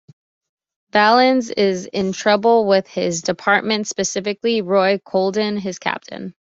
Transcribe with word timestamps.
Valens 0.93 1.51
is 1.51 1.85
in 1.85 2.11
trouble 2.11 2.65
with 2.65 2.87
his 2.87 3.21
department, 3.21 3.85
specifically 3.85 4.63
Roy 4.63 4.97
Klodin, 4.97 5.59
his 5.59 5.77
captain. 5.77 6.33